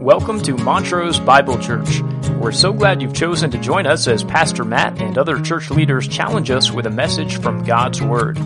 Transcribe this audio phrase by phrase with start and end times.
[0.00, 2.00] Welcome to Montrose Bible Church.
[2.40, 6.08] We're so glad you've chosen to join us as Pastor Matt and other church leaders
[6.08, 8.38] challenge us with a message from God's Word.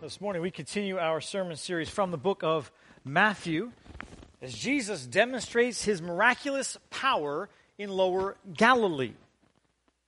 [0.00, 2.72] This morning we continue our sermon series from the book of
[3.04, 3.72] Matthew
[4.40, 9.12] as Jesus demonstrates his miraculous power in lower Galilee.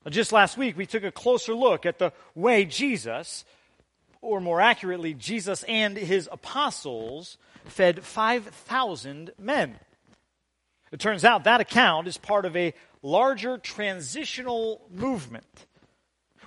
[0.08, 3.44] Just last week, we took a closer look at the way Jesus,
[4.20, 9.76] or more accurately, Jesus and his apostles, fed 5,000 men.
[10.92, 15.66] It turns out that account is part of a larger transitional movement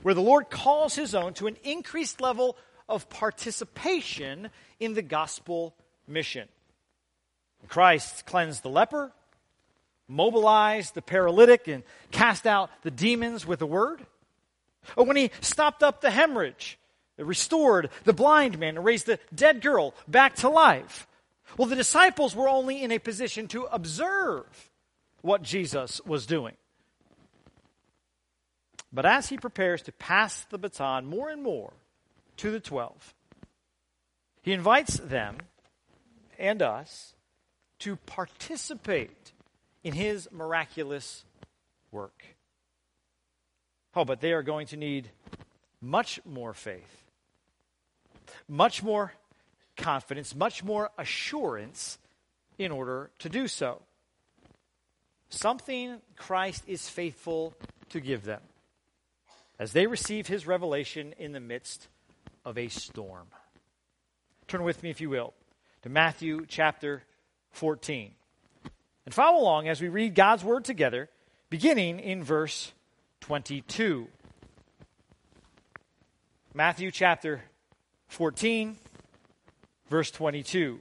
[0.02, 5.76] where the Lord calls his own to an increased level of participation in the gospel
[6.08, 6.48] mission.
[7.67, 9.12] Christ cleansed the leper,
[10.09, 14.06] mobilized the paralytic and cast out the demons with a word.
[14.97, 16.78] Or when he stopped up the hemorrhage,
[17.17, 21.08] restored the blind man, and raised the dead girl back to life.
[21.58, 24.72] Well, the disciples were only in a position to observe
[25.22, 26.55] what Jesus was doing.
[28.92, 31.73] But as he prepares to pass the baton more and more
[32.38, 33.14] to the twelve,
[34.42, 35.38] he invites them
[36.39, 37.14] and us
[37.80, 39.33] to participate
[39.83, 41.23] in his miraculous
[41.91, 42.23] work.
[43.95, 45.09] Oh, but they are going to need
[45.81, 47.03] much more faith,
[48.47, 49.13] much more
[49.77, 51.97] confidence, much more assurance
[52.58, 53.81] in order to do so.
[55.30, 57.53] Something Christ is faithful
[57.89, 58.41] to give them
[59.58, 61.88] as they receive his revelation in the midst
[62.45, 63.27] of a storm.
[64.47, 65.33] Turn with me, if you will,
[65.83, 67.03] to Matthew chapter
[67.52, 68.11] 14.
[69.09, 71.09] And follow along as we read God's word together,
[71.49, 72.73] beginning in verse
[73.21, 74.07] 22.
[76.53, 77.42] Matthew chapter
[78.09, 78.77] 14,
[79.89, 80.80] verse 22.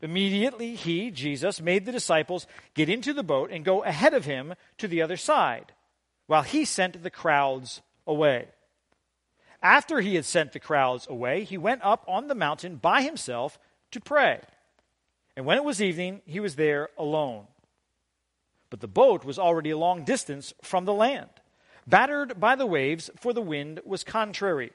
[0.00, 4.54] Immediately he, Jesus, made the disciples get into the boat and go ahead of him
[4.78, 5.72] to the other side,
[6.28, 8.46] while he sent the crowds away.
[9.60, 13.58] After he had sent the crowds away, he went up on the mountain by himself
[13.90, 14.38] to pray.
[15.36, 17.46] And when it was evening, he was there alone.
[18.70, 21.28] But the boat was already a long distance from the land,
[21.86, 24.72] battered by the waves, for the wind was contrary.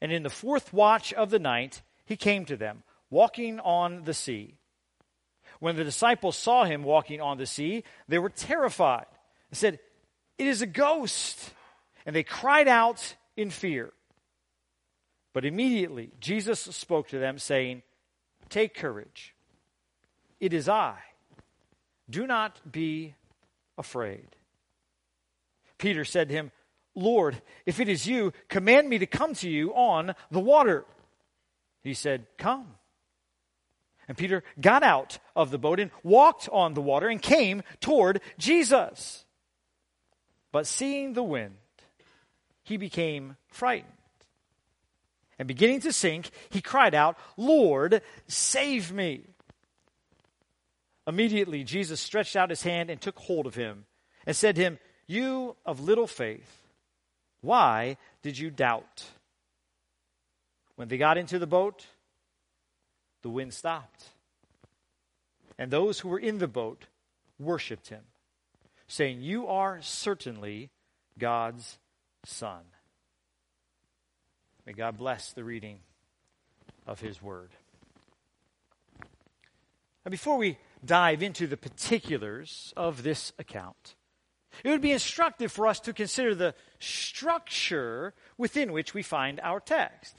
[0.00, 4.14] And in the fourth watch of the night, he came to them, walking on the
[4.14, 4.54] sea.
[5.58, 9.06] When the disciples saw him walking on the sea, they were terrified
[9.50, 9.78] and said,
[10.38, 11.52] It is a ghost.
[12.04, 13.92] And they cried out in fear.
[15.32, 17.82] But immediately Jesus spoke to them, saying,
[18.48, 19.34] Take courage.
[20.40, 20.96] It is I.
[22.08, 23.14] Do not be
[23.78, 24.28] afraid.
[25.78, 26.50] Peter said to him,
[26.94, 30.84] Lord, if it is you, command me to come to you on the water.
[31.82, 32.66] He said, Come.
[34.08, 38.20] And Peter got out of the boat and walked on the water and came toward
[38.38, 39.24] Jesus.
[40.52, 41.56] But seeing the wind,
[42.62, 43.92] he became frightened.
[45.38, 49.24] And beginning to sink, he cried out, Lord, save me.
[51.06, 53.84] Immediately, Jesus stretched out his hand and took hold of him
[54.26, 56.62] and said to him, You of little faith,
[57.40, 59.04] why did you doubt?
[60.74, 61.86] When they got into the boat,
[63.22, 64.04] the wind stopped.
[65.58, 66.86] And those who were in the boat
[67.38, 68.02] worshiped him,
[68.88, 70.70] saying, You are certainly
[71.18, 71.78] God's
[72.24, 72.62] Son.
[74.66, 75.78] May God bless the reading
[76.86, 77.50] of his word.
[80.04, 83.96] Now, before we dive into the particulars of this account.
[84.64, 89.60] It would be instructive for us to consider the structure within which we find our
[89.60, 90.16] text.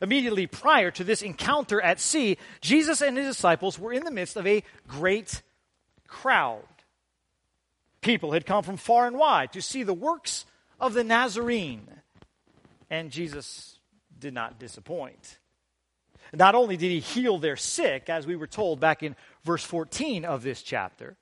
[0.00, 4.36] Immediately prior to this encounter at sea, Jesus and his disciples were in the midst
[4.36, 5.42] of a great
[6.06, 6.64] crowd.
[8.00, 10.44] People had come from far and wide to see the works
[10.80, 11.86] of the Nazarene,
[12.90, 13.78] and Jesus
[14.18, 15.38] did not disappoint.
[16.32, 20.24] Not only did he heal their sick, as we were told back in verse 14
[20.24, 21.16] of this chapter,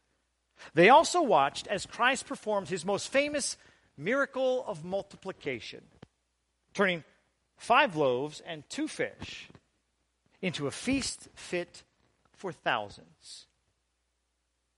[0.74, 3.56] they also watched as Christ performed his most famous
[3.96, 5.82] miracle of multiplication,
[6.74, 7.02] turning
[7.56, 9.48] five loaves and two fish
[10.40, 11.82] into a feast fit
[12.32, 13.46] for thousands.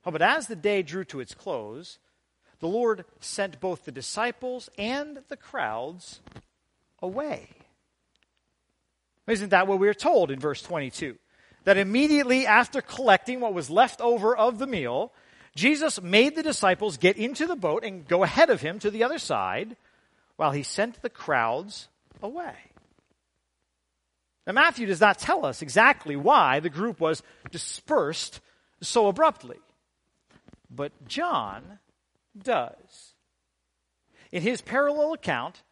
[0.04, 1.98] Oh, but as the day drew to its close,
[2.58, 6.20] the Lord sent both the disciples and the crowds
[7.00, 7.48] away.
[9.26, 11.16] Isn't that what we're told in verse 22?
[11.64, 15.12] That immediately after collecting what was left over of the meal,
[15.54, 19.04] Jesus made the disciples get into the boat and go ahead of him to the
[19.04, 19.76] other side,
[20.36, 21.88] while he sent the crowds
[22.22, 22.54] away.
[24.46, 28.40] Now, Matthew does not tell us exactly why the group was dispersed
[28.80, 29.60] so abruptly,
[30.68, 31.78] but John
[32.36, 33.14] does.
[34.32, 35.62] In his parallel account,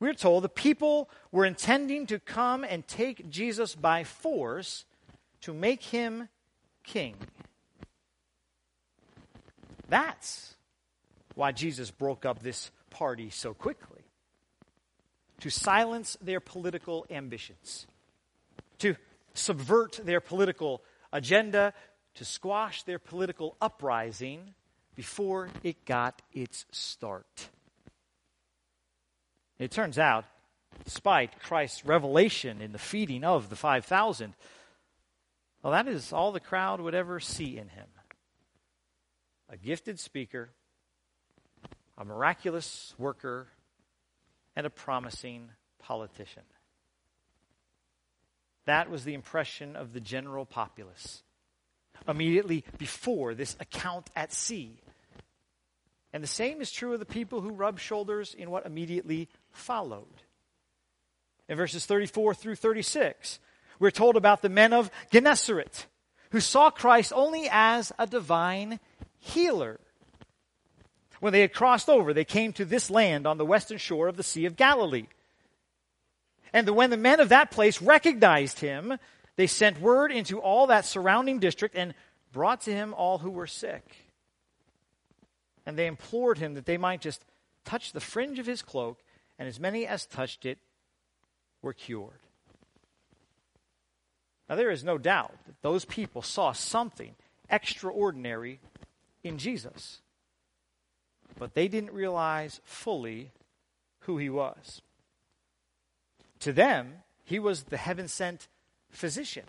[0.00, 4.84] we're told the people were intending to come and take Jesus by force
[5.40, 6.28] to make him
[6.84, 7.16] king.
[9.88, 10.54] That's
[11.34, 14.02] why Jesus broke up this party so quickly
[15.40, 17.86] to silence their political ambitions,
[18.78, 18.96] to
[19.34, 21.72] subvert their political agenda,
[22.14, 24.54] to squash their political uprising
[24.96, 27.48] before it got its start.
[29.58, 30.24] It turns out,
[30.84, 34.34] despite Christ's revelation in the feeding of the 5,000,
[35.62, 37.86] well, that is all the crowd would ever see in him
[39.50, 40.50] a gifted speaker,
[41.96, 43.48] a miraculous worker,
[44.54, 46.42] and a promising politician.
[48.66, 51.22] That was the impression of the general populace
[52.06, 54.82] immediately before this account at sea.
[56.12, 59.28] And the same is true of the people who rubbed shoulders in what immediately
[59.58, 60.06] followed.
[61.48, 63.38] In verses 34 through 36,
[63.78, 65.86] we're told about the men of Gennesaret
[66.30, 68.80] who saw Christ only as a divine
[69.18, 69.80] healer.
[71.20, 74.16] When they had crossed over, they came to this land on the western shore of
[74.16, 75.06] the Sea of Galilee.
[76.52, 78.98] And when the men of that place recognized him,
[79.36, 81.94] they sent word into all that surrounding district and
[82.32, 83.96] brought to him all who were sick.
[85.66, 87.24] And they implored him that they might just
[87.64, 88.98] touch the fringe of his cloak,
[89.38, 90.58] and as many as touched it
[91.62, 92.20] were cured.
[94.48, 97.14] Now, there is no doubt that those people saw something
[97.50, 98.60] extraordinary
[99.22, 100.00] in Jesus,
[101.38, 103.32] but they didn't realize fully
[104.00, 104.80] who he was.
[106.40, 106.94] To them,
[107.24, 108.48] he was the heaven sent
[108.90, 109.44] physician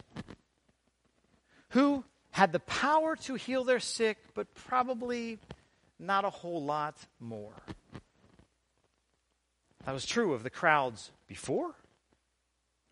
[1.70, 5.40] who had the power to heal their sick, but probably
[5.98, 7.54] not a whole lot more.
[9.90, 11.74] That was true of the crowds before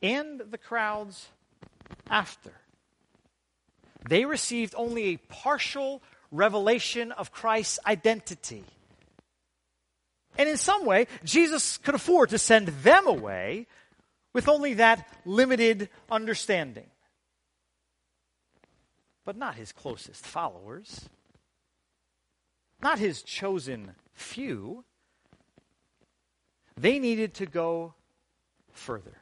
[0.02, 1.28] and the crowds
[2.10, 2.54] after.
[4.10, 6.02] They received only a partial
[6.32, 8.64] revelation of Christ's identity.
[10.40, 13.68] And in some way, Jesus could afford to send them away
[14.34, 16.90] with only that limited understanding.
[19.24, 21.08] But not his closest followers,
[22.82, 24.84] not his chosen few.
[26.78, 27.96] They needed to go
[28.72, 29.18] further,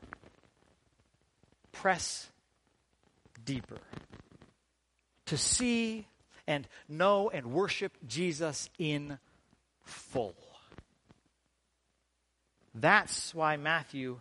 [1.71, 2.29] press
[3.43, 3.79] deeper,
[5.27, 6.07] to see
[6.47, 9.19] and know and worship Jesus in
[9.83, 10.35] full.
[12.73, 14.19] That's why Matthew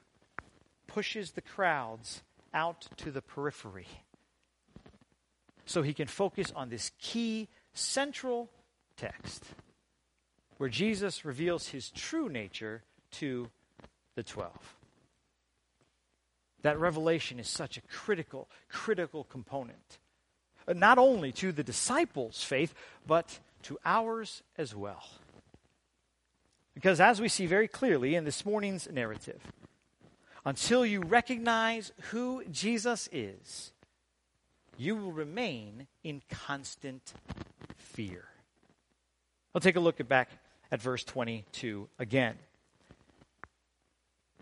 [0.86, 2.22] pushes the crowds
[2.52, 3.88] out to the periphery
[5.66, 8.48] so he can focus on this key central
[8.96, 9.42] text
[10.58, 12.84] where Jesus reveals his true nature
[13.18, 13.50] to
[14.14, 14.52] the 12.
[16.62, 19.98] That revelation is such a critical, critical component
[20.66, 22.74] uh, not only to the disciples' faith,
[23.06, 25.04] but to ours as well.
[26.74, 29.40] Because as we see very clearly in this morning's narrative,
[30.44, 33.72] until you recognize who Jesus is,
[34.76, 37.14] you will remain in constant
[37.76, 38.24] fear.
[39.54, 40.30] I'll take a look at back
[40.72, 42.36] at verse 22 again.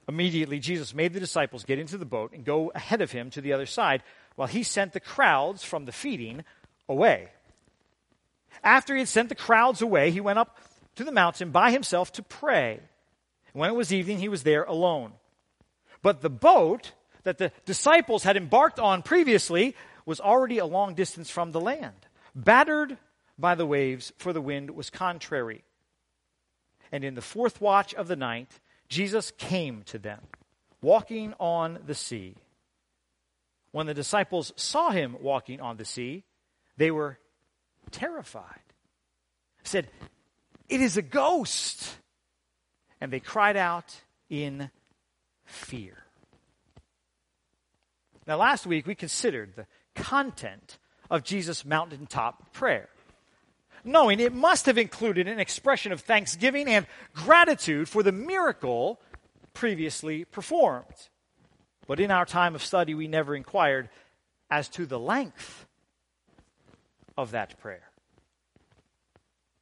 [0.09, 3.40] Immediately, Jesus made the disciples get into the boat and go ahead of him to
[3.40, 4.02] the other side
[4.35, 6.44] while he sent the crowds from the feeding
[6.88, 7.28] away.
[8.64, 10.59] After he had sent the crowds away, he went up
[10.97, 12.80] to the mountain by himself to pray.
[13.52, 15.12] And when it was evening, he was there alone.
[16.02, 16.92] But the boat
[17.23, 22.06] that the disciples had embarked on previously was already a long distance from the land,
[22.35, 22.99] battered
[23.38, 25.62] by the waves, for the wind was contrary.
[26.90, 28.61] And in the fourth watch of the night,
[28.92, 30.20] Jesus came to them,
[30.82, 32.34] walking on the sea.
[33.70, 36.25] When the disciples saw him walking on the sea,
[36.76, 37.18] they were
[37.90, 38.61] terrified.
[39.62, 39.88] Said,
[40.68, 41.96] It is a ghost.
[43.00, 43.96] And they cried out
[44.28, 44.70] in
[45.46, 45.96] fear.
[48.26, 50.76] Now, last week we considered the content
[51.11, 52.90] of Jesus' mountaintop prayer,
[53.84, 59.00] knowing it must have included an expression of thanksgiving and gratitude for the miracle
[59.54, 61.08] previously performed.
[61.86, 63.88] But in our time of study, we never inquired
[64.50, 65.66] as to the length
[67.16, 67.90] of that prayer.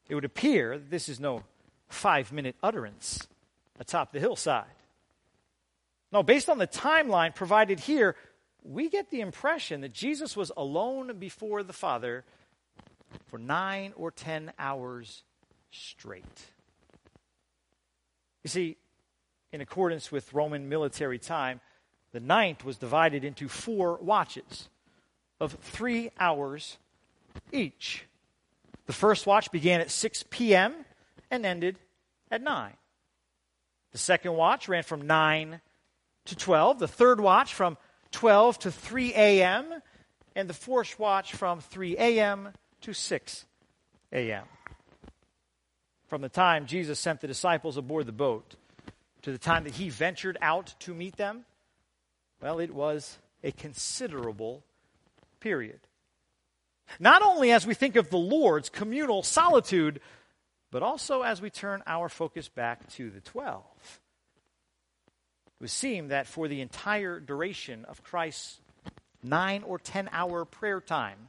[0.09, 1.45] It would appear that this is no
[1.89, 3.27] five minute utterance,
[3.79, 4.65] atop the hillside.
[6.13, 8.17] No, based on the timeline provided here,
[8.63, 12.25] we get the impression that Jesus was alone before the Father
[13.27, 15.23] for nine or ten hours
[15.71, 16.25] straight.
[18.43, 18.77] You see,
[19.53, 21.61] in accordance with Roman military time,
[22.13, 24.69] the ninth was divided into four watches
[25.39, 26.79] of three hours
[27.53, 28.05] each.
[28.87, 30.75] The first watch began at 6 p.m.
[31.31, 31.79] and ended
[32.31, 32.73] at 9.
[33.93, 35.61] The second watch ran from 9
[36.27, 36.79] to 12.
[36.79, 37.77] The third watch from
[38.13, 39.67] 12 to 3 a.m.
[40.35, 42.51] And the fourth watch from 3 a.m.
[42.83, 43.45] to 6
[44.13, 44.45] a.m.
[46.09, 48.57] From the time Jesus sent the disciples aboard the boat
[49.23, 51.45] to the time that he ventured out to meet them,
[52.41, 54.65] well, it was a considerable
[55.41, 55.81] period.
[56.99, 60.01] Not only as we think of the Lord's communal solitude,
[60.71, 63.63] but also as we turn our focus back to the 12.
[65.07, 68.61] It would seem that for the entire duration of Christ's
[69.23, 71.29] nine or ten hour prayer time,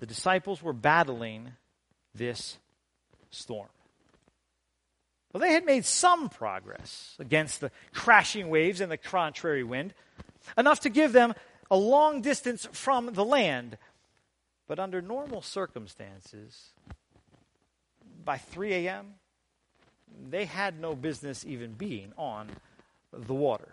[0.00, 1.52] the disciples were battling
[2.14, 2.58] this
[3.30, 3.68] storm.
[5.32, 9.94] Well, they had made some progress against the crashing waves and the contrary wind,
[10.58, 11.34] enough to give them
[11.70, 13.78] a long distance from the land.
[14.68, 16.70] But under normal circumstances,
[18.24, 19.14] by 3 a.m.,
[20.30, 22.48] they had no business even being on
[23.12, 23.72] the water.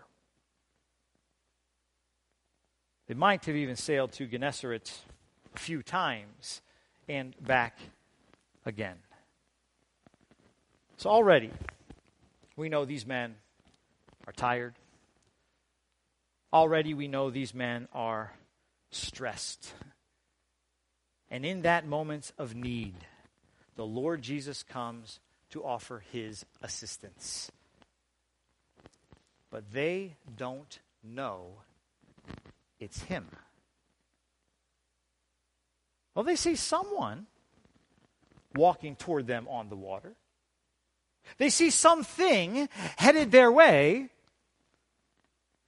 [3.08, 4.94] They might have even sailed to Gennesaret
[5.60, 6.62] few times
[7.08, 7.78] and back
[8.66, 8.98] again.
[10.98, 11.52] So already,
[12.56, 13.36] we know these men
[14.28, 14.76] are tired.
[16.52, 18.34] Already, we know these men are
[18.92, 19.74] stressed.
[21.30, 22.96] And in that moment of need,
[23.76, 25.20] the Lord Jesus comes
[25.52, 27.52] to offer his assistance
[29.52, 31.62] but they don't know
[32.80, 33.28] it's him.
[36.20, 37.28] Well, they see someone
[38.54, 40.18] walking toward them on the water.
[41.38, 44.10] They see something headed their way,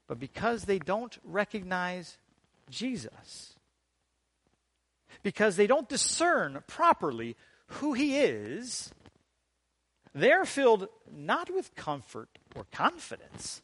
[0.10, 2.18] but because they don't recognize
[2.70, 3.56] Jesus,
[5.24, 8.92] because they don't discern properly who he is,
[10.14, 12.28] they're filled not with comfort
[12.58, 13.62] or confidence,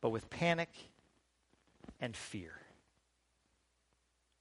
[0.00, 0.70] but with panic
[2.00, 2.65] and fear.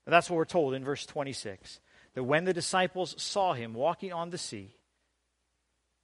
[0.06, 1.80] And that's what we're told in verse 26
[2.14, 4.76] that when the disciples saw him walking on the sea,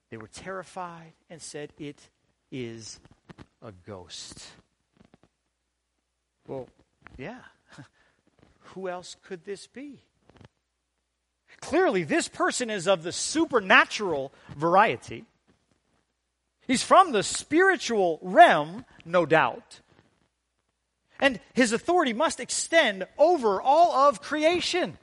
[0.09, 2.09] they were terrified and said, It
[2.51, 2.99] is
[3.61, 4.45] a ghost.
[6.47, 6.67] Well,
[7.17, 7.39] yeah.
[8.73, 10.03] Who else could this be?
[11.61, 15.25] Clearly, this person is of the supernatural variety.
[16.67, 19.81] He's from the spiritual realm, no doubt.
[21.21, 24.97] And his authority must extend over all of creation.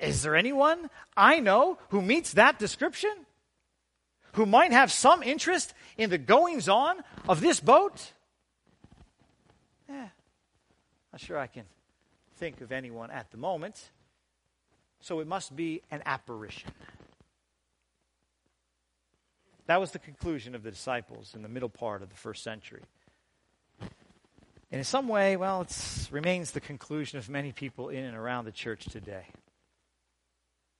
[0.00, 3.14] Is there anyone I know who meets that description?
[4.32, 6.96] Who might have some interest in the goings on
[7.28, 8.12] of this boat?
[9.88, 10.08] Yeah,
[11.12, 11.64] not sure I can
[12.36, 13.90] think of anyone at the moment.
[15.00, 16.70] So it must be an apparition.
[19.66, 22.82] That was the conclusion of the disciples in the middle part of the first century.
[24.74, 28.44] And in some way, well, it remains the conclusion of many people in and around
[28.44, 29.26] the church today.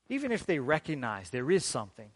[0.08, 2.10] Even if they recognize there is something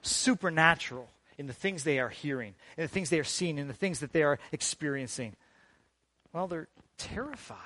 [0.00, 3.74] supernatural in the things they are hearing, in the things they are seeing, in the
[3.74, 5.36] things that they are experiencing,
[6.32, 7.58] well, they're terrified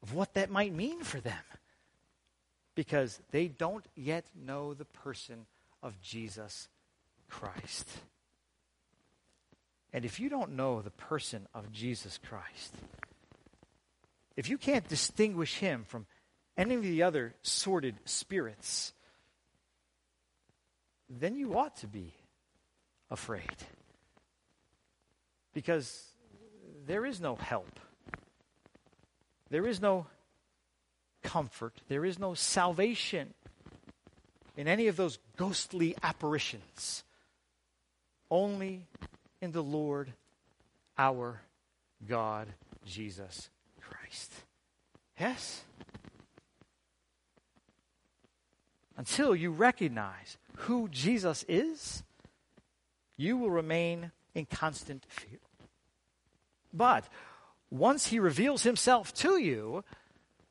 [0.00, 1.42] of what that might mean for them
[2.76, 5.44] because they don't yet know the person
[5.82, 6.68] of Jesus
[7.28, 7.88] Christ.
[9.92, 12.74] And if you don't know the person of Jesus Christ,
[14.36, 16.06] if you can't distinguish him from
[16.56, 18.92] any of the other sordid spirits,
[21.08, 22.14] then you ought to be
[23.10, 23.56] afraid.
[25.52, 26.06] Because
[26.86, 27.80] there is no help,
[29.50, 30.06] there is no
[31.22, 33.34] comfort, there is no salvation
[34.56, 37.02] in any of those ghostly apparitions.
[38.30, 38.86] Only
[39.40, 40.12] in the Lord
[40.98, 41.40] our
[42.06, 42.48] God,
[42.84, 44.32] Jesus Christ.
[45.18, 45.64] Yes?
[48.96, 52.02] Until you recognize who Jesus is,
[53.16, 55.38] you will remain in constant fear.
[56.72, 57.04] But
[57.70, 59.84] once he reveals himself to you,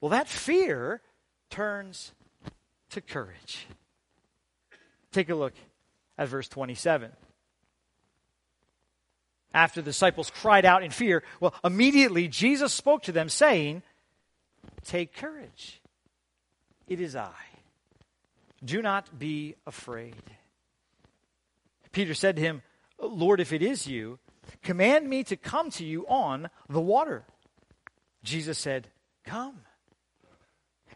[0.01, 1.01] well, that fear
[1.50, 2.13] turns
[2.91, 3.67] to courage.
[5.12, 5.53] Take a look
[6.17, 7.12] at verse 27.
[9.53, 13.81] After the disciples cried out in fear, well, immediately Jesus spoke to them, saying,
[14.85, 15.81] Take courage.
[16.87, 17.31] It is I.
[18.63, 20.15] Do not be afraid.
[21.91, 22.61] Peter said to him,
[23.01, 24.19] Lord, if it is you,
[24.63, 27.23] command me to come to you on the water.
[28.23, 28.89] Jesus said,
[29.23, 29.61] Come.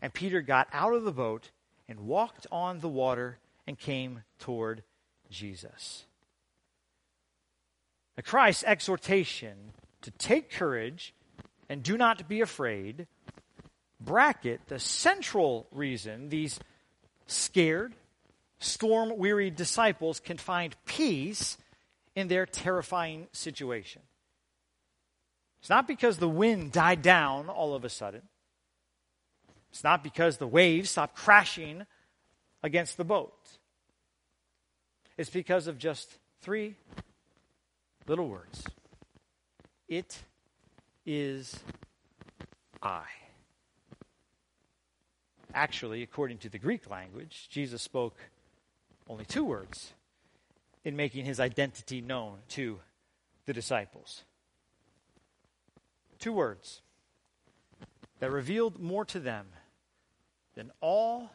[0.02, 1.52] And Peter got out of the boat
[1.88, 4.84] and walked on the water and came toward
[5.30, 6.06] Jesus.
[8.18, 11.14] Now, Christ's exhortation to take courage
[11.70, 13.08] and do not be afraid
[14.00, 16.60] bracket the central reason these
[17.28, 17.94] scared,
[18.60, 21.58] storm weary disciples can find peace
[22.16, 24.02] in their terrifying situation.
[25.62, 28.22] It's not because the wind died down all of a sudden.
[29.72, 31.86] It's not because the waves stopped crashing
[32.62, 33.34] against the boat.
[35.18, 36.76] It's because of just three
[38.08, 38.64] little words
[39.88, 40.24] It
[41.06, 41.60] is
[42.82, 43.04] I.
[45.54, 48.18] Actually, according to the Greek language, Jesus spoke
[49.08, 49.94] only two words
[50.84, 52.80] in making his identity known to
[53.46, 54.24] the disciples.
[56.20, 56.82] Two words
[58.20, 59.48] that revealed more to them
[60.56, 61.32] than all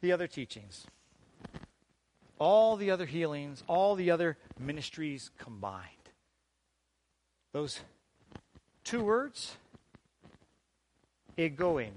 [0.00, 0.86] the other teachings,
[2.38, 5.90] all the other healings, all the other ministries combined.
[7.52, 7.80] Those
[8.84, 9.56] two words,
[11.36, 11.90] ego eimi.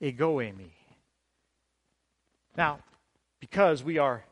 [0.00, 0.70] Ego eimi.
[2.56, 2.80] Now,
[3.40, 4.24] because we are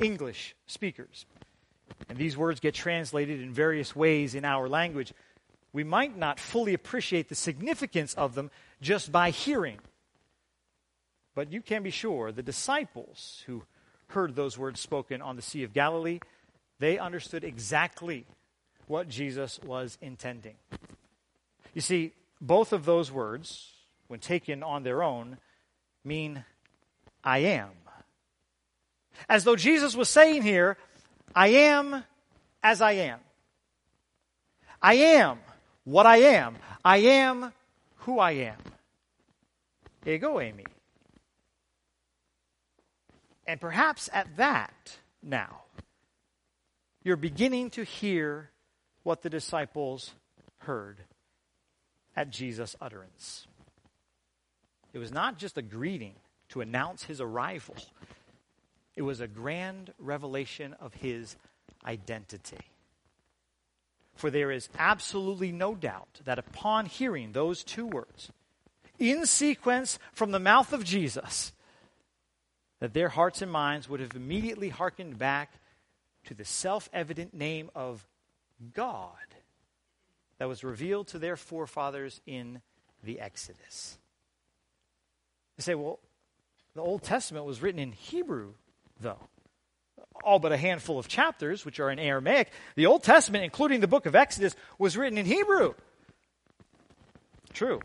[0.00, 1.26] English speakers,
[2.08, 5.12] and these words get translated in various ways in our language,
[5.72, 9.78] we might not fully appreciate the significance of them just by hearing.
[11.36, 13.62] But you can be sure the disciples who
[14.08, 16.18] heard those words spoken on the Sea of Galilee,
[16.78, 18.24] they understood exactly
[18.86, 20.54] what Jesus was intending.
[21.74, 23.70] You see, both of those words,
[24.08, 25.36] when taken on their own,
[26.02, 26.42] mean
[27.22, 27.68] I am.
[29.28, 30.78] As though Jesus was saying here,
[31.34, 32.02] I am
[32.62, 33.20] as I am.
[34.80, 35.38] I am
[35.84, 36.56] what I am.
[36.82, 37.52] I am
[37.96, 38.58] who I am.
[40.06, 40.64] Ego eimi.
[43.46, 45.62] And perhaps at that now,
[47.02, 48.50] you're beginning to hear
[49.04, 50.12] what the disciples
[50.58, 51.00] heard
[52.16, 53.46] at Jesus' utterance.
[54.92, 56.14] It was not just a greeting
[56.48, 57.76] to announce his arrival,
[58.96, 61.36] it was a grand revelation of his
[61.84, 62.56] identity.
[64.14, 68.32] For there is absolutely no doubt that upon hearing those two words,
[68.98, 71.52] in sequence from the mouth of Jesus,
[72.80, 75.52] that their hearts and minds would have immediately hearkened back
[76.24, 78.06] to the self evident name of
[78.74, 79.12] God
[80.38, 82.60] that was revealed to their forefathers in
[83.02, 83.98] the Exodus.
[85.56, 85.98] You say, well,
[86.74, 88.52] the Old Testament was written in Hebrew,
[89.00, 89.20] though.
[90.22, 92.50] All but a handful of chapters, which are in Aramaic.
[92.74, 95.74] The Old Testament, including the book of Exodus, was written in Hebrew.
[97.52, 97.80] True.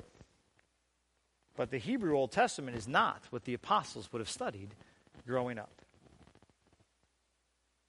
[1.56, 4.70] But the Hebrew Old Testament is not what the apostles would have studied
[5.28, 5.82] growing up.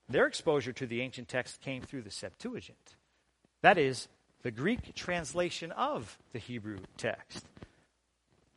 [0.08, 2.96] Their exposure to the ancient text came through the Septuagint.
[3.62, 4.08] That is,
[4.42, 7.46] the Greek translation of the Hebrew text.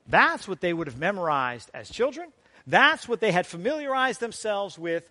[0.08, 2.32] That's what they would have memorized as children.
[2.68, 5.10] That's what they had familiarized themselves with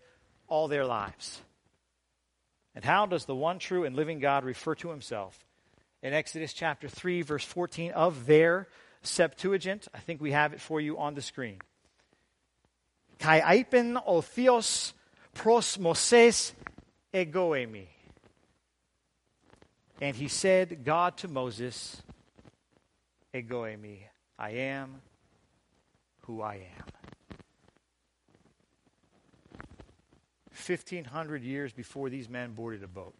[0.48, 1.40] all their lives.
[2.74, 5.38] And how does the one true and living God refer to himself?
[6.02, 8.68] In Exodus chapter 3, verse 14 of their
[9.06, 9.88] Septuagint.
[9.94, 11.58] I think we have it for you on the screen.
[13.18, 14.92] Kai aipen o theos
[15.32, 16.52] pros Moses
[17.12, 17.86] ego eimi.
[20.00, 22.02] And he said, God to Moses,
[23.32, 23.98] ego eimi,
[24.38, 25.00] I am
[26.22, 26.86] who I am.
[30.66, 33.14] 1,500 years before these men boarded a boat,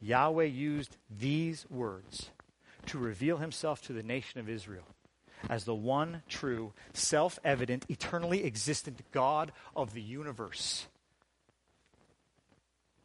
[0.00, 2.30] Yahweh used these words
[2.86, 4.84] to reveal himself to the nation of Israel
[5.48, 10.86] as the one true, self evident, eternally existent God of the universe.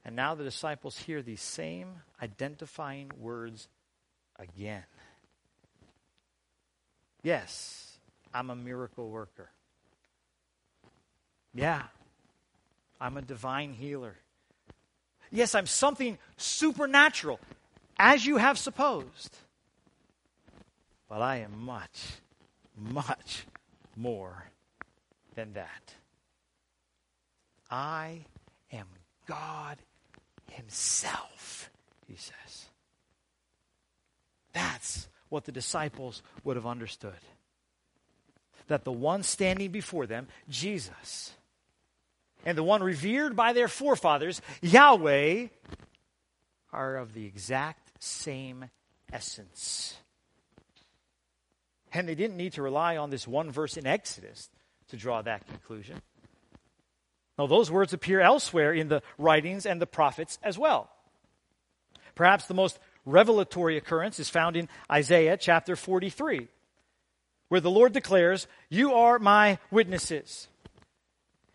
[0.04, 1.88] And now the disciples hear these same
[2.22, 3.68] identifying words
[4.40, 4.84] again.
[7.22, 8.00] Yes,
[8.34, 9.52] I'm a miracle worker.
[11.54, 11.84] Yeah,
[13.00, 14.16] I'm a divine healer.
[15.32, 17.40] Yes, I'm something supernatural,
[17.98, 19.38] as you have supposed.
[21.12, 22.22] But I am much,
[22.78, 23.46] much
[23.98, 24.46] more
[25.36, 25.94] than that.
[27.70, 28.20] I
[28.72, 28.86] am
[29.28, 29.78] God
[30.52, 31.70] Himself,
[32.08, 32.70] he says.
[34.54, 37.20] That's what the disciples would have understood.
[38.68, 41.34] That the one standing before them, Jesus,
[42.46, 45.48] and the one revered by their forefathers, Yahweh,
[46.72, 48.70] are of the exact same
[49.12, 49.98] essence.
[51.94, 54.50] And they didn't need to rely on this one verse in Exodus
[54.90, 56.02] to draw that conclusion.
[57.38, 60.90] Now, those words appear elsewhere in the writings and the prophets as well.
[62.16, 66.48] Perhaps the most revelatory occurrence is found in Isaiah chapter 43,
[67.50, 70.48] where the Lord declares, You are my witnesses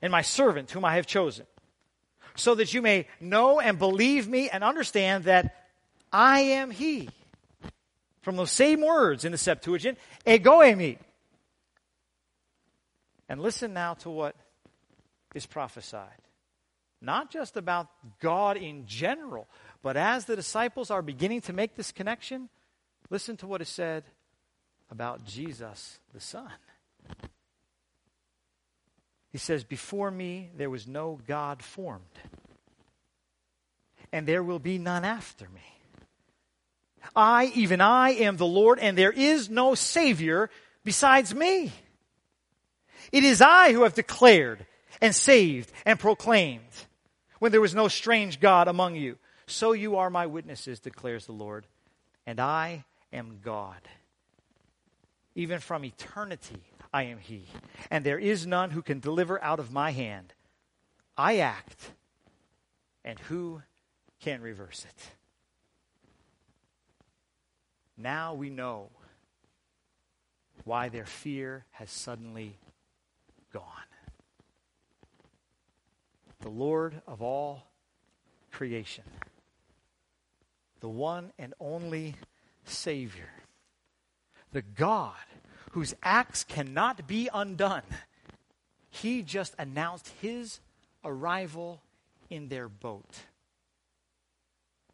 [0.03, 1.47] and my servant whom I have chosen,
[2.35, 5.67] so that you may know and believe me and understand that
[6.13, 7.09] I am He.
[8.27, 10.99] From those same words in the Septuagint, ego eimi.
[13.29, 14.35] And listen now to what
[15.33, 16.19] is prophesied.
[17.01, 17.87] Not just about
[18.19, 19.47] God in general,
[19.81, 22.49] but as the disciples are beginning to make this connection,
[23.11, 24.03] listen to what is said
[24.91, 26.51] about Jesus the Son.
[29.31, 32.03] He says, Before me there was no God formed,
[34.13, 35.76] and there will be none after me.
[37.15, 40.51] I, even I, am the Lord, and there is no Savior
[40.85, 41.73] besides me.
[43.13, 44.67] It is I who have declared
[45.01, 46.63] and saved and proclaimed
[47.39, 49.19] when there was no strange God among you.
[49.47, 51.67] So you are my witnesses, declares the Lord,
[52.27, 53.81] and I am God.
[55.35, 57.47] Even from eternity I am He,
[57.91, 60.33] and there is none who can deliver out of my hand.
[61.17, 61.93] I act,
[63.05, 63.63] and who
[64.21, 65.16] can reverse it?
[67.97, 68.91] Now we know
[70.65, 72.59] why their fear has suddenly
[73.53, 73.63] gone.
[76.41, 77.67] The Lord of all
[78.53, 79.05] creation,
[80.81, 82.15] the one and only
[82.65, 83.31] Savior,
[84.53, 85.15] the God
[85.73, 87.83] whose acts cannot be undone,
[88.91, 90.61] he just announced his
[91.05, 91.83] arrival
[92.31, 93.25] in their boat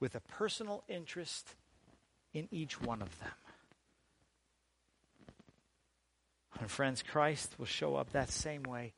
[0.00, 1.54] with a personal interest
[2.32, 3.32] in each one of them.
[6.60, 8.92] And friends, Christ will show up that same way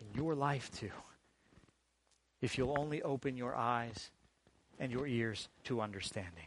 [0.00, 0.90] in your life too.
[2.40, 4.10] If you'll only open your eyes
[4.78, 6.46] and your ears to understanding.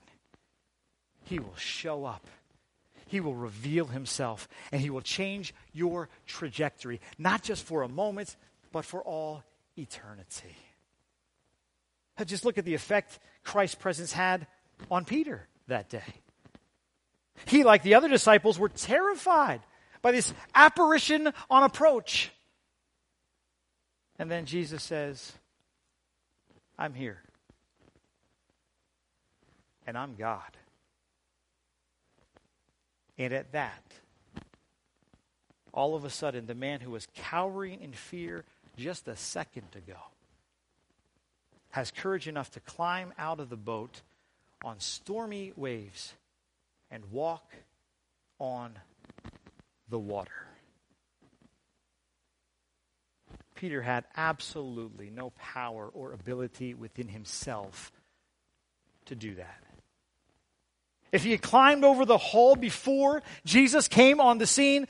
[1.23, 2.25] He will show up.
[3.07, 8.37] He will reveal himself and he will change your trajectory, not just for a moment,
[8.71, 9.43] but for all
[9.77, 10.55] eternity.
[12.25, 14.45] Just look at the effect Christ's presence had
[14.89, 16.21] on Peter that day.
[17.45, 19.61] He, like the other disciples, were terrified
[20.01, 22.31] by this apparition on approach.
[24.19, 25.33] And then Jesus says,
[26.77, 27.19] I'm here.
[29.87, 30.57] And I'm God.
[33.17, 33.83] And at that,
[35.73, 38.45] all of a sudden, the man who was cowering in fear
[38.77, 39.97] just a second ago
[41.71, 44.01] has courage enough to climb out of the boat
[44.63, 46.13] on stormy waves
[46.89, 47.53] and walk
[48.39, 48.77] on
[49.89, 50.47] the water.
[53.55, 57.91] Peter had absolutely no power or ability within himself
[59.05, 59.63] to do that.
[61.11, 64.87] If he had climbed over the hull before Jesus came on the scene,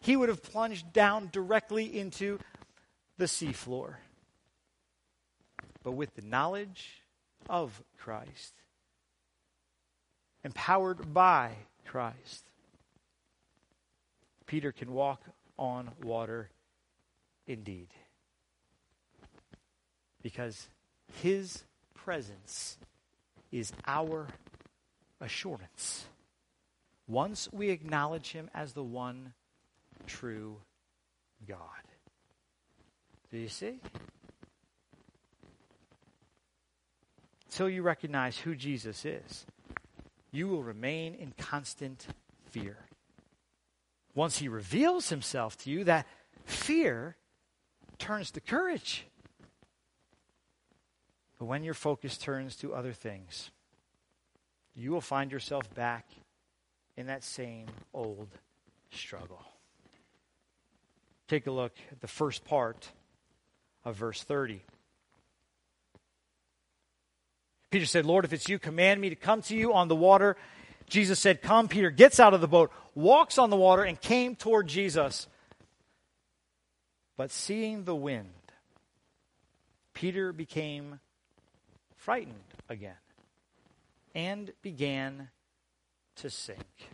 [0.00, 2.38] he would have plunged down directly into
[3.16, 3.96] the seafloor.
[5.82, 7.02] But with the knowledge
[7.48, 8.54] of Christ,
[10.44, 11.52] empowered by
[11.86, 12.44] Christ.
[14.46, 15.22] Peter can walk
[15.58, 16.50] on water
[17.46, 17.88] indeed.
[20.22, 20.68] Because
[21.22, 22.78] his presence
[23.50, 24.28] is our
[25.20, 26.06] assurance.
[27.06, 29.32] Once we acknowledge him as the one
[30.06, 30.56] true
[31.46, 31.58] God.
[33.30, 33.80] Do you see?
[37.46, 39.46] Until you recognize who Jesus is,
[40.34, 42.08] you will remain in constant
[42.50, 42.76] fear.
[44.16, 46.06] Once he reveals himself to you, that
[46.44, 47.16] fear
[47.98, 49.06] turns to courage.
[51.38, 53.50] But when your focus turns to other things,
[54.74, 56.08] you will find yourself back
[56.96, 58.28] in that same old
[58.90, 59.44] struggle.
[61.28, 62.90] Take a look at the first part
[63.84, 64.62] of verse 30.
[67.74, 70.36] Peter said, Lord, if it's you, command me to come to you on the water.
[70.88, 71.66] Jesus said, Come.
[71.66, 75.26] Peter gets out of the boat, walks on the water, and came toward Jesus.
[77.16, 78.28] But seeing the wind,
[79.92, 81.00] Peter became
[81.96, 82.94] frightened again
[84.14, 85.30] and began
[86.18, 86.92] to sink.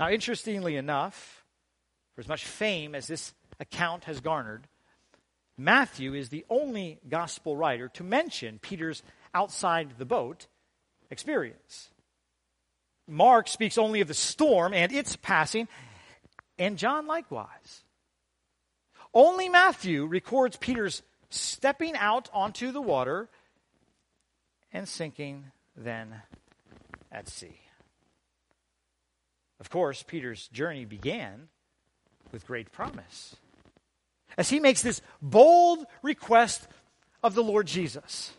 [0.00, 1.44] Now, interestingly enough,
[2.16, 4.66] for as much fame as this account has garnered,
[5.58, 9.02] Matthew is the only gospel writer to mention Peter's
[9.34, 10.46] outside the boat
[11.10, 11.90] experience.
[13.08, 15.68] Mark speaks only of the storm and its passing,
[16.58, 17.84] and John likewise.
[19.14, 23.28] Only Matthew records Peter's stepping out onto the water
[24.72, 26.22] and sinking then
[27.10, 27.60] at sea.
[29.58, 31.48] Of course, Peter's journey began
[32.30, 33.36] with great promise.
[34.36, 36.66] As he makes this bold request
[37.22, 38.32] of the Lord Jesus.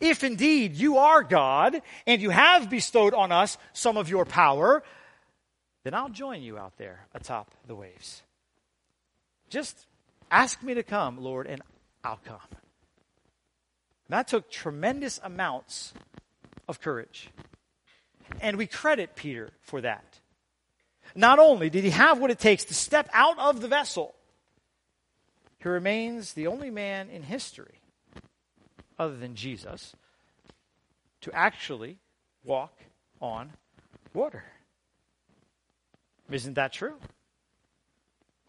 [0.00, 4.82] If indeed you are God and you have bestowed on us some of your power,
[5.84, 8.22] then I'll join you out there atop the waves.
[9.50, 9.86] Just
[10.30, 11.62] ask me to come, Lord, and
[12.04, 12.38] I'll come.
[14.08, 15.92] That took tremendous amounts
[16.68, 17.30] of courage.
[18.40, 20.04] And we credit Peter for that.
[21.14, 24.14] Not only did he have what it takes to step out of the vessel,
[25.62, 27.80] he remains the only man in history,
[28.98, 29.94] other than Jesus,
[31.20, 31.98] to actually
[32.44, 32.72] walk
[33.20, 33.52] on
[34.12, 34.42] water.
[36.30, 36.96] Isn't that true?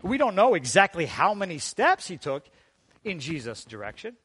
[0.01, 2.45] We don't know exactly how many steps he took
[3.03, 4.15] in Jesus' direction.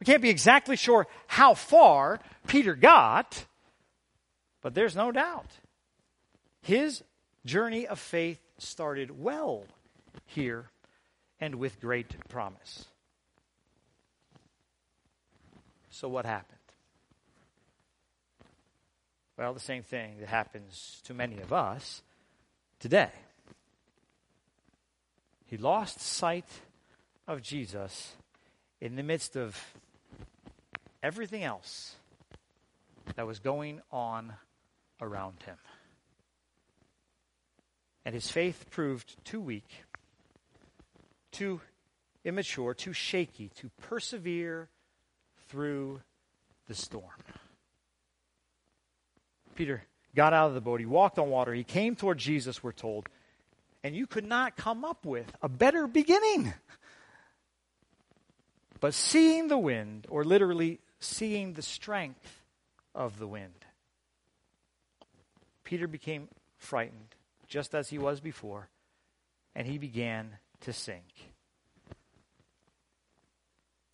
[0.00, 3.44] We can't be exactly sure how far Peter got,
[4.62, 5.50] but there's no doubt.
[6.62, 7.02] His
[7.44, 9.64] journey of faith started well
[10.24, 10.70] here
[11.40, 12.86] and with great promise.
[15.90, 16.58] So, what happened?
[19.36, 22.02] Well, the same thing that happens to many of us
[22.80, 23.10] today.
[25.46, 26.48] He lost sight
[27.26, 28.14] of Jesus
[28.80, 29.56] in the midst of
[31.02, 31.94] everything else
[33.16, 34.34] that was going on
[35.00, 35.56] around him.
[38.04, 39.68] And his faith proved too weak,
[41.32, 41.60] too
[42.24, 44.68] immature, too shaky to persevere
[45.48, 46.00] through
[46.66, 47.04] the storm.
[49.54, 49.82] Peter
[50.14, 50.80] got out of the boat.
[50.80, 51.52] He walked on water.
[51.52, 53.08] He came toward Jesus, we're told.
[53.82, 56.52] And you could not come up with a better beginning.
[58.80, 62.42] But seeing the wind, or literally seeing the strength
[62.94, 63.64] of the wind,
[65.64, 67.14] Peter became frightened,
[67.46, 68.68] just as he was before,
[69.54, 71.32] and he began to sink.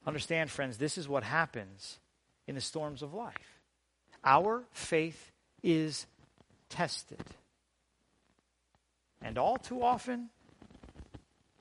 [0.06, 1.98] Understand, friends, this is what happens
[2.46, 3.60] in the storms of life.
[4.24, 6.06] Our faith is
[6.68, 7.24] tested.
[9.22, 10.28] And all too often,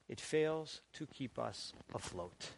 [0.09, 2.51] it fails to keep us afloat.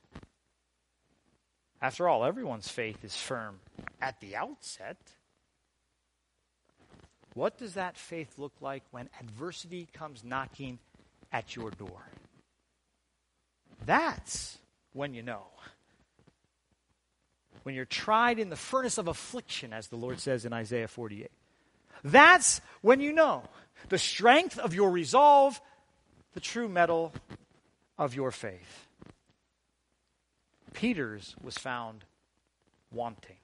[1.82, 3.60] After all, everyone's faith is firm
[4.02, 4.98] at the outset.
[7.36, 10.80] What does that faith look like when adversity comes knocking
[11.32, 12.10] at your door?
[13.86, 14.58] That's
[14.94, 15.44] when you know.
[17.64, 21.32] When you're tried in the furnace of affliction, as the Lord says in Isaiah 48.
[22.04, 23.44] That's when you know
[23.90, 25.60] the strength of your resolve,
[26.34, 27.14] the true metal
[27.98, 28.88] of your faith.
[30.74, 32.06] Peter's was found
[32.92, 33.38] wanting.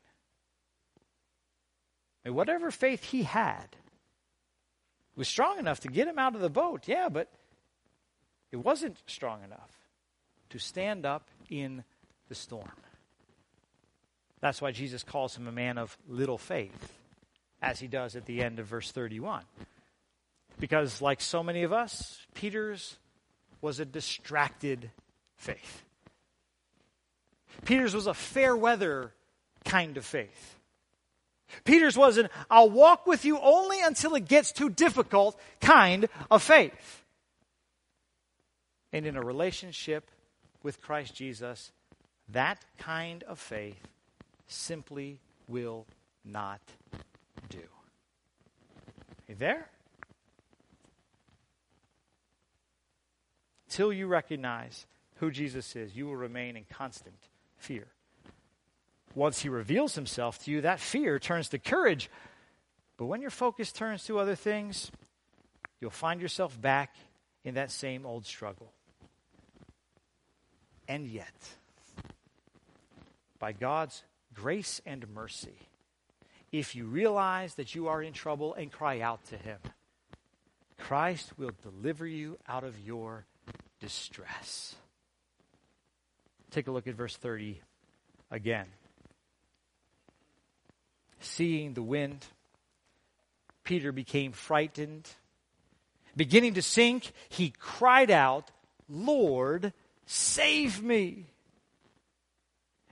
[2.23, 3.75] And whatever faith he had
[5.15, 7.31] was strong enough to get him out of the boat, yeah, but
[8.51, 9.80] it wasn't strong enough
[10.51, 11.83] to stand up in
[12.29, 12.71] the storm.
[14.39, 16.93] That's why Jesus calls him a man of little faith,
[17.61, 19.43] as he does at the end of verse 31.
[20.59, 22.97] Because, like so many of us, Peter's
[23.61, 24.89] was a distracted
[25.37, 25.83] faith.
[27.65, 29.13] Peter's was a fair weather
[29.65, 30.57] kind of faith.
[31.63, 36.41] Peter's was an I'll walk with you only until it gets too difficult kind of
[36.41, 37.03] faith.
[38.93, 40.09] And in a relationship
[40.63, 41.71] with Christ Jesus,
[42.29, 43.87] that kind of faith
[44.47, 45.85] simply will
[46.23, 46.61] not
[47.49, 47.59] do.
[47.59, 49.69] Are you there?
[53.69, 57.15] Till you recognize who Jesus is, you will remain in constant
[57.57, 57.87] fear.
[59.15, 62.09] Once he reveals himself to you, that fear turns to courage.
[62.97, 64.91] But when your focus turns to other things,
[65.79, 66.95] you'll find yourself back
[67.43, 68.71] in that same old struggle.
[70.91, 71.55] And yet,
[73.39, 75.55] by God's grace and mercy,
[76.51, 79.59] if you realize that you are in trouble and cry out to Him,
[80.77, 83.23] Christ will deliver you out of your
[83.79, 84.75] distress.
[86.49, 87.61] Take a look at verse 30
[88.29, 88.65] again.
[91.21, 92.25] Seeing the wind,
[93.63, 95.09] Peter became frightened.
[96.17, 98.51] Beginning to sink, he cried out,
[98.89, 99.71] Lord,
[100.05, 101.27] save me.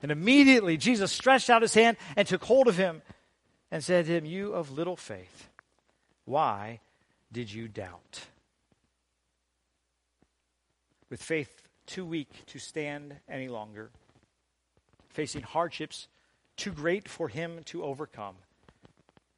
[0.02, 3.02] And immediately Jesus stretched out his hand and took hold of him
[3.72, 5.50] and said to him, You of little faith,
[6.26, 6.80] why
[7.32, 8.22] did you doubt?
[11.10, 13.90] With faith too weak to stand any longer,
[15.10, 16.08] facing hardships
[16.56, 18.36] too great for him to overcome,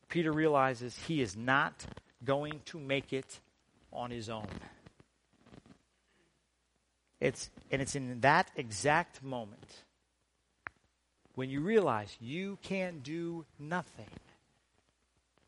[0.09, 1.85] Peter realizes he is not
[2.23, 3.39] going to make it
[3.93, 4.47] on his own.
[7.21, 9.83] It's, and it's in that exact moment
[11.35, 14.09] when you realize you can do nothing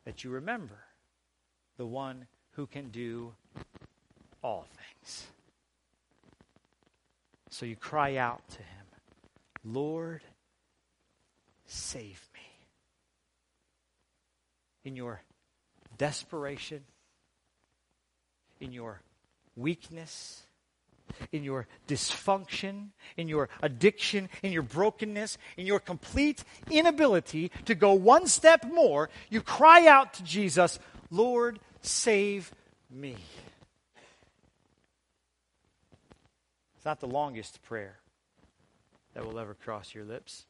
[0.05, 0.77] that you remember
[1.77, 3.33] the one who can do
[4.43, 5.25] all things.
[7.49, 8.85] So you cry out to him,
[9.63, 10.21] Lord,
[11.65, 12.39] save me.
[14.83, 15.21] In your
[15.97, 16.83] desperation,
[18.59, 19.01] in your
[19.55, 20.43] weakness,
[21.31, 27.93] in your dysfunction, in your addiction, in your brokenness, in your complete inability to go
[27.93, 32.51] one step more, you cry out to Jesus, Lord, save
[32.89, 33.15] me.
[36.75, 37.99] It's not the longest prayer
[39.13, 40.45] that will ever cross your lips.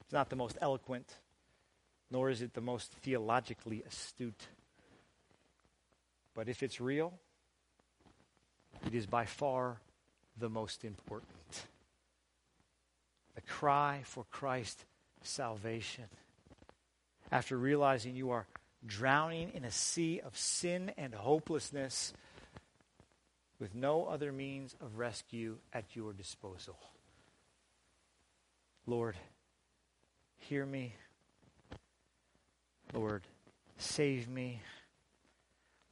[0.00, 1.14] It's not the most eloquent,
[2.10, 4.48] nor is it the most theologically astute.
[6.34, 7.14] But if it's real,
[8.86, 9.80] it is by far
[10.38, 11.66] the most important.
[13.34, 14.84] The cry for Christ's
[15.22, 16.04] salvation.
[17.32, 18.46] After realizing you are
[18.86, 22.12] drowning in a sea of sin and hopelessness
[23.58, 26.76] with no other means of rescue at your disposal.
[28.86, 29.16] Lord,
[30.36, 30.94] hear me.
[32.92, 33.22] Lord,
[33.78, 34.60] save me.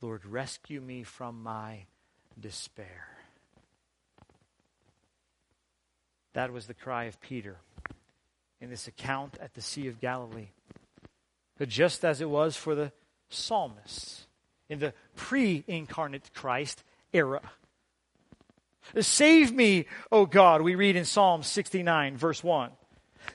[0.00, 1.86] Lord, rescue me from my
[2.40, 3.08] despair.
[6.34, 7.56] That was the cry of Peter
[8.60, 10.48] in this account at the Sea of Galilee.
[11.58, 12.92] But just as it was for the
[13.28, 14.26] psalmists
[14.68, 17.42] in the pre incarnate Christ era.
[18.98, 22.70] Save me, O God, we read in Psalm 69, verse 1.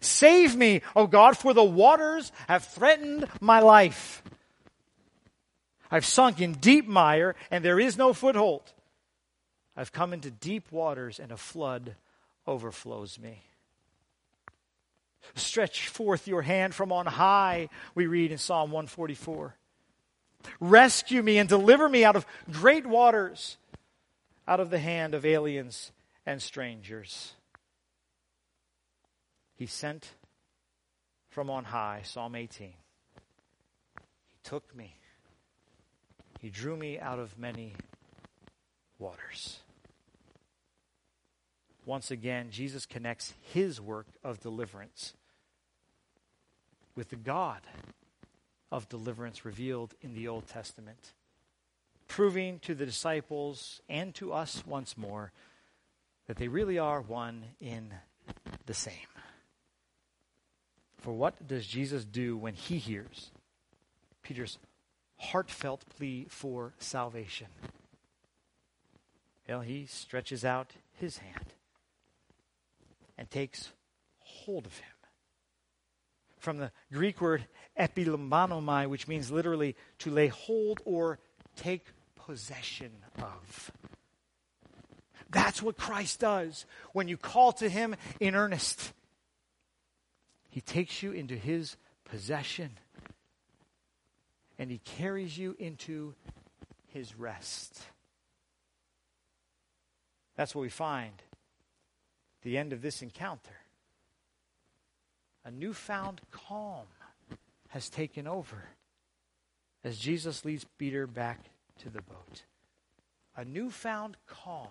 [0.01, 4.21] Save me, O God, for the waters have threatened my life.
[5.89, 8.73] I've sunk in deep mire, and there is no foothold.
[9.77, 11.95] I've come into deep waters, and a flood
[12.47, 13.43] overflows me.
[15.35, 19.55] Stretch forth your hand from on high, we read in Psalm 144.
[20.59, 23.57] Rescue me and deliver me out of great waters,
[24.47, 25.91] out of the hand of aliens
[26.25, 27.33] and strangers.
[29.55, 30.13] He sent
[31.29, 32.67] from on high, Psalm 18.
[32.67, 32.73] He
[34.43, 34.95] took me,
[36.39, 37.73] He drew me out of many
[38.97, 39.59] waters
[41.87, 45.13] once again, Jesus connects his work of deliverance
[46.97, 47.61] with the God
[48.69, 51.13] of deliverance revealed in the Old Testament,
[52.09, 55.31] proving to the disciples and to us once more
[56.27, 57.93] that they really are one in
[58.65, 58.93] the same.
[60.97, 63.31] For what does Jesus do when he hears
[64.23, 64.57] Peter's
[65.15, 67.47] heartfelt plea for salvation?
[69.47, 71.53] Well, he stretches out his hand
[73.17, 73.71] and takes
[74.19, 74.89] hold of him.
[76.37, 77.45] From the Greek word
[77.79, 81.19] epilambanomai, which means literally to lay hold or
[81.55, 83.71] take possession of.
[85.29, 88.93] That's what Christ does when you call to him in earnest.
[90.49, 92.71] He takes you into his possession
[94.57, 96.15] and he carries you into
[96.87, 97.81] his rest.
[100.35, 101.21] That's what we find
[102.43, 103.57] the end of this encounter.
[105.45, 106.87] A newfound calm
[107.69, 108.69] has taken over
[109.83, 111.39] as Jesus leads Peter back
[111.79, 112.43] to the boat.
[113.35, 114.67] A newfound calm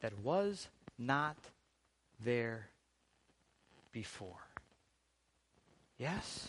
[0.00, 1.36] that was not
[2.22, 2.68] there
[3.92, 4.48] before.
[5.96, 6.48] Yes?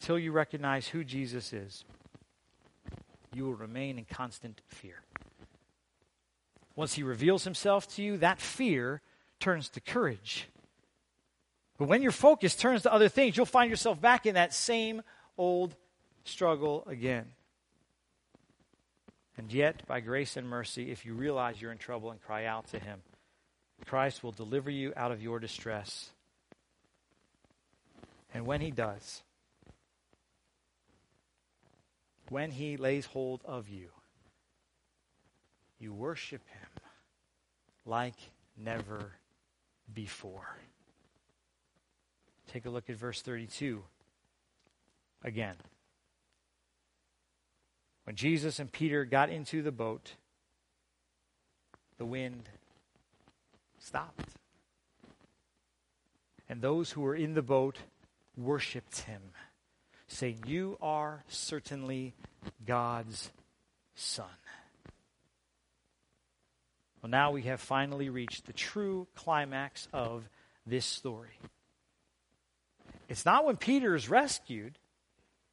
[0.00, 1.84] Until you recognize who Jesus is,
[3.32, 5.02] you will remain in constant fear.
[6.76, 9.00] Once he reveals himself to you, that fear
[9.38, 10.48] turns to courage.
[11.78, 15.02] But when your focus turns to other things, you'll find yourself back in that same
[15.36, 15.74] old
[16.24, 17.26] struggle again.
[19.36, 22.68] And yet, by grace and mercy, if you realize you're in trouble and cry out
[22.68, 23.02] to Him,
[23.84, 26.10] Christ will deliver you out of your distress.
[28.32, 29.22] And when He does,
[32.28, 33.88] when He lays hold of you,
[35.84, 36.82] you worship Him
[37.84, 38.16] like
[38.56, 39.12] never
[39.92, 40.56] before.
[42.50, 43.82] Take a look at verse 32
[45.22, 45.56] again.
[48.04, 50.14] When Jesus and Peter got into the boat,
[51.98, 52.48] the wind
[53.78, 54.30] stopped.
[56.48, 57.76] And those who were in the boat
[58.36, 59.20] worshiped him,
[60.06, 62.14] saying, You are certainly
[62.64, 63.30] God's
[63.94, 64.26] Son.
[67.04, 70.26] Well, now we have finally reached the true climax of
[70.66, 71.38] this story.
[73.10, 74.78] It's not when Peter is rescued,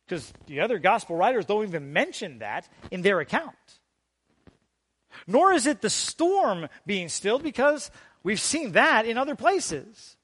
[0.05, 3.57] because the other gospel writers don't even mention that in their account.
[5.27, 7.91] Nor is it the storm being stilled, because
[8.23, 10.15] we've seen that in other places.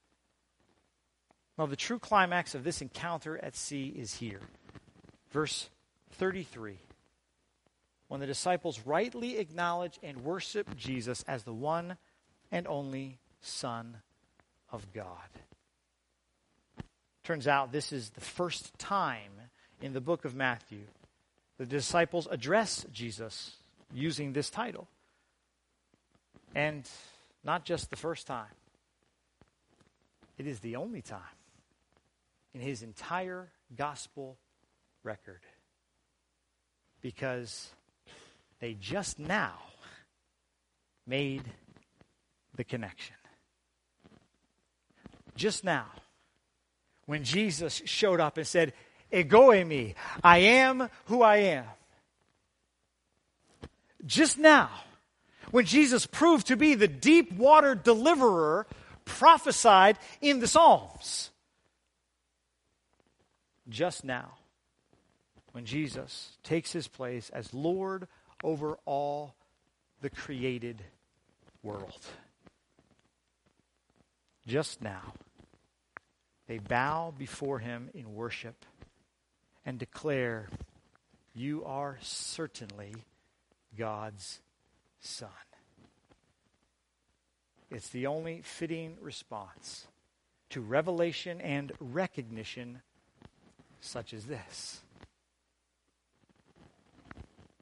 [1.58, 4.40] Well, the true climax of this encounter at sea is here.
[5.32, 5.70] Verse
[6.14, 6.78] 33.
[8.08, 11.98] When the disciples rightly acknowledge and worship Jesus as the one
[12.52, 13.98] and only Son
[14.72, 15.30] of God.
[17.24, 19.32] Turns out this is the first time
[19.82, 20.86] in the book of Matthew
[21.58, 23.56] the disciples address Jesus
[23.94, 24.88] using this title.
[26.56, 26.88] And
[27.44, 28.46] not just the first time,
[30.38, 31.20] it is the only time
[32.54, 34.38] in his entire gospel
[35.04, 35.42] record.
[37.02, 37.70] Because
[38.60, 39.54] they just now
[41.06, 41.44] made
[42.56, 43.16] the connection.
[45.36, 45.86] Just now
[47.08, 48.74] when Jesus showed up and said,
[49.12, 51.66] Ego eimi, I am who I am.
[54.06, 54.70] Just now,
[55.52, 58.68] when Jesus proved to be the deep water deliverer
[59.06, 61.32] prophesied in the Psalms.
[63.70, 64.34] Just now,
[65.54, 68.08] when Jesus takes his place as Lord
[68.44, 69.36] over all
[70.02, 70.84] the created
[71.64, 72.06] world.
[74.46, 75.14] Just now
[76.48, 78.66] they bow before him in worship
[79.66, 80.48] and declare,
[81.36, 82.96] You are certainly
[83.78, 84.40] God's
[85.00, 85.30] Son.
[87.70, 89.88] It's the only fitting response
[90.52, 92.82] to revelation and recognition
[93.82, 94.82] such as this.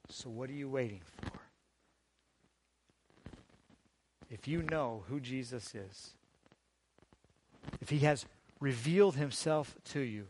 [0.10, 1.32] So, what are you waiting for?
[4.30, 6.14] If you know who Jesus is,
[7.82, 8.26] if he has
[8.60, 10.28] revealed himself to you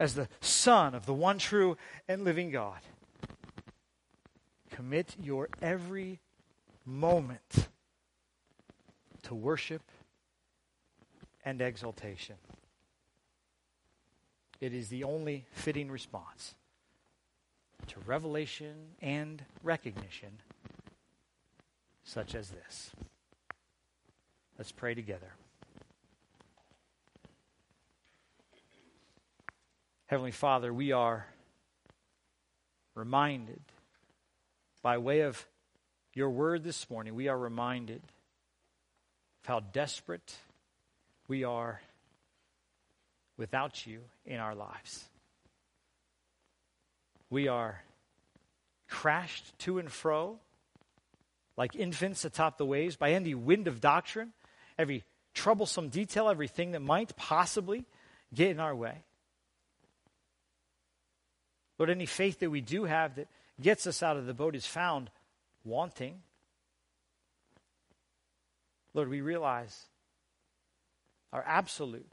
[0.00, 1.76] as the Son of the one true
[2.06, 2.80] and living God.
[4.70, 6.20] Commit your every
[6.84, 7.68] moment
[9.22, 9.82] to worship
[11.44, 12.36] and exaltation.
[14.60, 16.54] It is the only fitting response
[17.88, 20.40] to revelation and recognition
[22.04, 22.90] such as this.
[24.56, 25.32] Let's pray together.
[30.06, 31.26] Heavenly Father, we are
[32.94, 33.60] reminded
[34.82, 35.46] by way of
[36.14, 38.02] your word this morning, we are reminded
[39.42, 40.34] of how desperate
[41.28, 41.80] we are
[43.36, 45.07] without you in our lives.
[47.30, 47.82] We are
[48.88, 50.38] crashed to and fro
[51.58, 54.32] like infants atop the waves by any wind of doctrine,
[54.78, 55.02] every
[55.34, 57.84] troublesome detail, everything that might possibly
[58.32, 59.02] get in our way.
[61.78, 63.26] Lord, any faith that we do have that
[63.60, 65.10] gets us out of the boat is found
[65.64, 66.22] wanting.
[68.94, 69.86] Lord, we realize
[71.32, 72.12] our absolute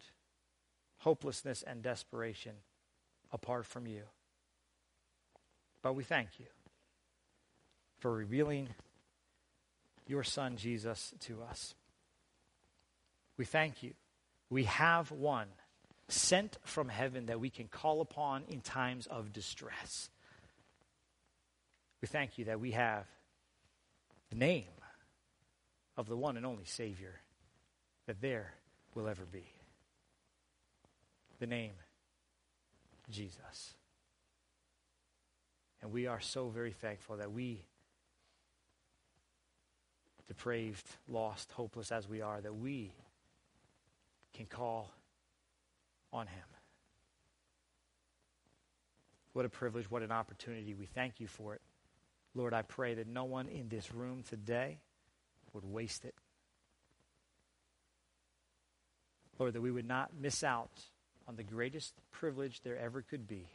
[0.98, 2.54] hopelessness and desperation
[3.32, 4.02] apart from you.
[5.86, 6.48] But we thank you
[8.00, 8.70] for revealing
[10.08, 11.76] your Son, Jesus, to us.
[13.38, 13.94] We thank you.
[14.50, 15.46] We have one
[16.08, 20.10] sent from heaven that we can call upon in times of distress.
[22.02, 23.06] We thank you that we have
[24.32, 24.66] the name
[25.98, 27.22] of the one and only Savior
[28.08, 28.56] that there
[28.96, 29.46] will ever be.
[31.38, 31.74] The name
[33.12, 33.76] Jesus.
[35.86, 37.64] And we are so very thankful that we,
[40.26, 42.92] depraved, lost, hopeless as we are, that we
[44.34, 44.92] can call
[46.12, 46.44] on him.
[49.34, 50.74] What a privilege, what an opportunity.
[50.74, 51.62] We thank you for it.
[52.34, 54.80] Lord, I pray that no one in this room today
[55.54, 56.16] would waste it.
[59.38, 60.72] Lord, that we would not miss out
[61.28, 63.46] on the greatest privilege there ever could be.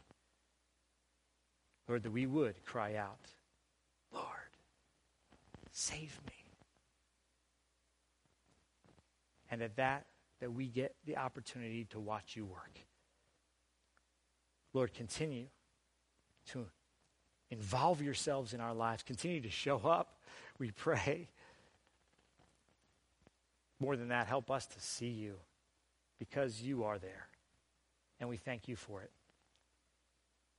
[1.90, 3.18] Lord, that we would cry out,
[4.14, 4.24] Lord,
[5.72, 6.44] save me.
[9.50, 10.06] And at that,
[10.38, 12.78] that we get the opportunity to watch you work.
[14.72, 15.46] Lord, continue
[16.52, 16.66] to
[17.50, 19.02] involve yourselves in our lives.
[19.02, 20.20] Continue to show up,
[20.60, 21.28] we pray.
[23.80, 25.34] More than that, help us to see you
[26.20, 27.26] because you are there.
[28.20, 29.10] And we thank you for it.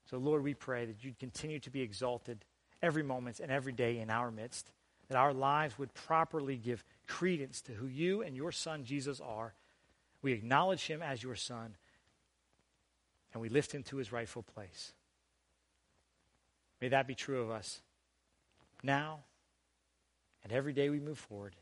[0.10, 2.44] So, Lord, we pray that you'd continue to be exalted
[2.82, 4.72] every moment and every day in our midst,
[5.08, 9.54] that our lives would properly give credence to who you and your Son, Jesus, are.
[10.22, 11.76] We acknowledge him as your Son,
[13.34, 14.94] and we lift him to his rightful place.
[16.82, 17.82] May that be true of us
[18.84, 19.20] now
[20.44, 21.56] and every day we move forward.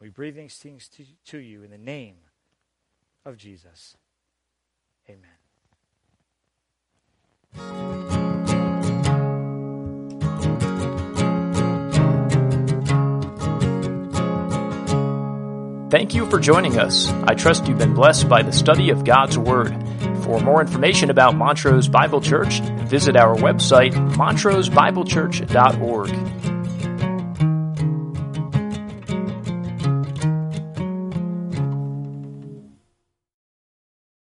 [0.00, 2.16] We breathe these things to, to you in the name
[3.24, 3.96] of Jesus.
[5.08, 5.37] Amen.
[15.90, 17.08] Thank you for joining us.
[17.26, 19.74] I trust you've been blessed by the study of God's Word.
[20.22, 26.37] For more information about Montrose Bible Church, visit our website, montrosebiblechurch.org.